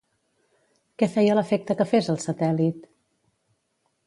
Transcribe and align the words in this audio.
Què 1.03 1.09
feia 1.17 1.37
l'efecte 1.39 1.75
que 1.83 1.87
fes 1.93 2.11
el 2.15 2.19
satèl·lit? 2.27 2.89